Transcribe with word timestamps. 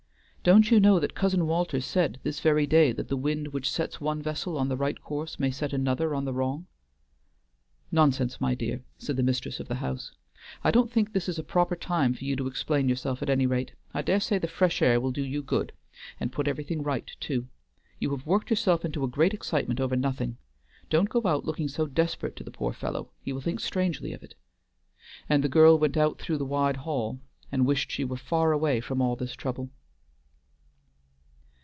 "Don't 0.43 0.71
you 0.71 0.79
know 0.79 0.99
that 0.99 1.13
Cousin 1.13 1.45
Walter 1.45 1.79
said 1.79 2.19
this 2.23 2.39
very 2.39 2.65
day 2.65 2.91
that 2.93 3.09
the 3.09 3.15
wind 3.15 3.49
which 3.49 3.69
sets 3.69 4.01
one 4.01 4.23
vessel 4.23 4.57
on 4.57 4.69
the 4.69 4.75
right 4.75 4.99
course 4.99 5.39
may 5.39 5.51
set 5.51 5.71
another 5.71 6.15
on 6.15 6.25
the 6.25 6.33
wrong?" 6.33 6.65
"Nonsense, 7.91 8.41
my 8.41 8.55
dear," 8.55 8.83
said 8.97 9.17
the 9.17 9.21
mistress 9.21 9.59
of 9.59 9.67
the 9.67 9.75
house. 9.75 10.11
"I 10.63 10.71
don't 10.71 10.91
think 10.91 11.13
this 11.13 11.29
is 11.29 11.35
the 11.35 11.43
proper 11.43 11.75
time 11.75 12.15
for 12.15 12.25
you 12.25 12.35
to 12.37 12.47
explain 12.47 12.89
yourself 12.89 13.21
at 13.21 13.29
any 13.29 13.45
rate. 13.45 13.73
I 13.93 14.01
dare 14.01 14.19
say 14.19 14.39
the 14.39 14.47
fresh 14.47 14.81
air 14.81 14.99
will 14.99 15.11
do 15.11 15.21
you 15.21 15.43
good 15.43 15.73
and 16.19 16.31
put 16.33 16.47
everything 16.47 16.81
right 16.81 17.07
too. 17.19 17.47
You 17.99 18.09
have 18.09 18.25
worked 18.25 18.49
yourself 18.49 18.83
into 18.83 19.03
a 19.03 19.07
great 19.07 19.35
excitement 19.35 19.79
over 19.79 19.95
nothing. 19.95 20.39
Don't 20.89 21.07
go 21.09 21.21
out 21.25 21.45
looking 21.45 21.67
so 21.67 21.85
desperate 21.85 22.35
to 22.37 22.43
the 22.43 22.49
poor 22.49 22.73
fellow; 22.73 23.11
he 23.21 23.31
will 23.31 23.41
think 23.41 23.59
strangely 23.59 24.11
of 24.11 24.23
it;" 24.23 24.33
and 25.29 25.43
the 25.43 25.49
girl 25.49 25.77
went 25.77 25.97
out 25.97 26.17
through 26.19 26.39
the 26.39 26.45
wide 26.47 26.77
hall, 26.77 27.19
and 27.51 27.67
wished 27.67 27.91
she 27.91 28.03
were 28.03 28.17
far 28.17 28.51
away 28.51 28.79
from 28.81 29.03
all 29.03 29.15
this 29.15 29.33
trouble. 29.33 29.69